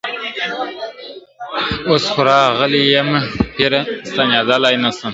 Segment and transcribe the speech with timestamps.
[1.89, 3.19] اوس خو راغلی یمه
[3.55, 5.09] پیره ستنېدلای نه سم..